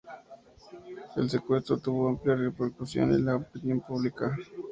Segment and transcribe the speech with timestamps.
[1.15, 4.35] El secuestro tuvo amplia repercusión en la opinión pública.